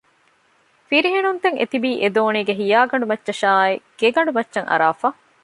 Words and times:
ފިރިހެނުންތައް 0.87 1.57
އެތިބީ 1.59 1.89
އެދޯނީގެ 2.01 2.53
ހިޔާގަނޑު 2.59 3.05
މައްޗަށާއި 3.11 3.75
ގެގަނޑުމައްޗަށް 3.99 4.69
އަރާފަ 4.69 5.07